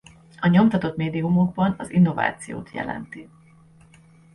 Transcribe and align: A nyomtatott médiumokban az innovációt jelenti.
A 0.41 0.47
nyomtatott 0.47 0.95
médiumokban 0.95 1.75
az 1.77 1.89
innovációt 1.91 2.71
jelenti. 2.71 3.29